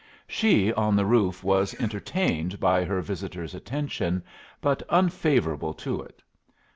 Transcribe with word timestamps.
She 0.27 0.73
on 0.73 0.95
the 0.95 1.05
roof 1.05 1.43
was 1.43 1.75
entertained 1.79 2.59
by 2.59 2.85
her 2.85 3.01
visitor's 3.03 3.53
attention, 3.53 4.23
but 4.59 4.81
unfavorable 4.89 5.75
to 5.75 6.01
it. 6.01 6.23